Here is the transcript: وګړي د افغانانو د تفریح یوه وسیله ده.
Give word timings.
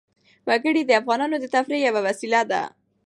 وګړي 0.47 0.81
د 0.85 0.91
افغانانو 1.01 1.35
د 1.39 1.45
تفریح 1.55 1.81
یوه 1.87 2.01
وسیله 2.07 2.41
ده. 2.51 2.61